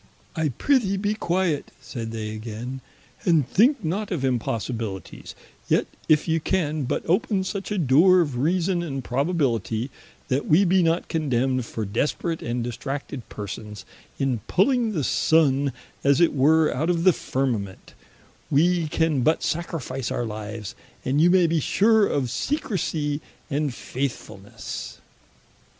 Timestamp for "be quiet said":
0.99-2.09